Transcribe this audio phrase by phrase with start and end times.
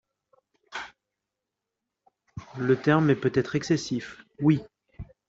[2.57, 4.63] le terme est peut-être excessif, Oui